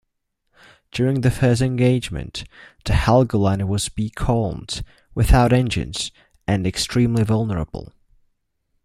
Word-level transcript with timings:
During 0.91 1.21
the 1.21 1.29
first 1.29 1.61
engagement, 1.61 2.43
the 2.85 2.93
Helgoland 2.93 3.67
was 3.67 3.87
becalmed, 3.87 4.81
without 5.13 5.53
engines 5.53 6.11
and 6.47 6.65
extremely 6.65 7.21
vulnerable. 7.21 7.93